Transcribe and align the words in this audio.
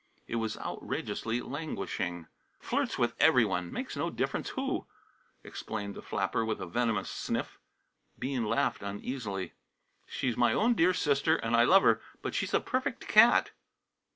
It 0.27 0.37
was 0.37 0.57
outrageously 0.57 1.41
languishing. 1.41 2.25
"Flirts 2.59 2.97
with 2.97 3.13
every 3.19 3.45
one, 3.45 3.71
makes 3.71 3.95
no 3.95 4.09
difference 4.09 4.49
who!" 4.49 4.87
explained 5.43 5.93
the 5.93 6.01
flapper 6.01 6.43
with 6.43 6.59
a 6.59 6.65
venomous 6.65 7.07
sniff. 7.07 7.59
Bean 8.17 8.43
laughed 8.45 8.81
uneasily. 8.81 9.53
"She's 10.07 10.35
my 10.35 10.53
own 10.53 10.73
dear 10.73 10.95
sister, 10.95 11.35
and 11.35 11.55
I 11.55 11.65
love 11.65 11.83
her, 11.83 12.01
but 12.23 12.33
she's 12.33 12.55
a 12.55 12.59
perfect 12.59 13.07
cat!" 13.07 13.51